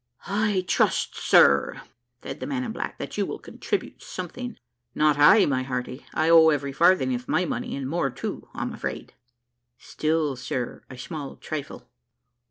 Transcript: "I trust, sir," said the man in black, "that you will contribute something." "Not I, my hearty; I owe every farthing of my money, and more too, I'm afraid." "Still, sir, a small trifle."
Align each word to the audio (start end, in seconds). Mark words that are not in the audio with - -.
"I 0.25 0.65
trust, 0.67 1.15
sir," 1.15 1.79
said 2.23 2.39
the 2.39 2.47
man 2.47 2.63
in 2.63 2.71
black, 2.71 2.97
"that 2.97 3.19
you 3.19 3.25
will 3.27 3.37
contribute 3.37 4.01
something." 4.01 4.57
"Not 4.95 5.19
I, 5.19 5.45
my 5.45 5.61
hearty; 5.61 6.07
I 6.11 6.27
owe 6.27 6.49
every 6.49 6.71
farthing 6.73 7.13
of 7.13 7.29
my 7.29 7.45
money, 7.45 7.75
and 7.75 7.87
more 7.87 8.09
too, 8.09 8.49
I'm 8.51 8.73
afraid." 8.73 9.13
"Still, 9.77 10.35
sir, 10.35 10.81
a 10.89 10.97
small 10.97 11.35
trifle." 11.35 11.87